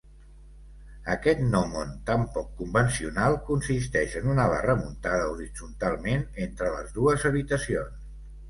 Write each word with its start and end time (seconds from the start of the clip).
Aquest 1.15 1.41
gnòmon 1.49 1.91
tan 2.07 2.23
poc 2.37 2.47
convencional 2.61 3.37
consisteix 3.51 4.15
en 4.23 4.33
una 4.37 4.49
barra 4.55 4.77
muntada 4.83 5.31
horitzontalment 5.35 6.27
entre 6.47 6.73
les 6.79 6.93
dues 7.01 7.29
habitacions. 7.33 8.05